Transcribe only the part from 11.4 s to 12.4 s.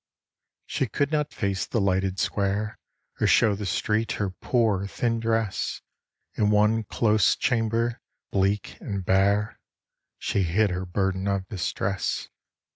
distress.